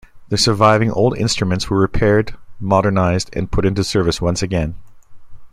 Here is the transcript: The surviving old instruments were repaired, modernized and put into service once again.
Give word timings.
The 0.29 0.37
surviving 0.39 0.89
old 0.89 1.15
instruments 1.15 1.69
were 1.69 1.77
repaired, 1.79 2.35
modernized 2.59 3.29
and 3.33 3.51
put 3.51 3.67
into 3.67 3.83
service 3.83 4.19
once 4.19 4.41
again. 4.41 4.73